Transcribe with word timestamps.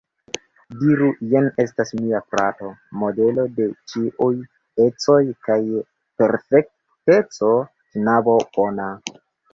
Diru: 0.83 1.07
jen 1.33 1.49
estas 1.63 1.91
mia 1.99 2.21
frato, 2.31 2.71
modelo 3.03 3.45
de 3.59 3.67
ĉiuj 3.93 4.31
ecoj 4.87 5.21
kaj 5.49 5.59
perfekteco, 6.23 7.55
knabo 7.99 8.39
bona. 8.59 8.89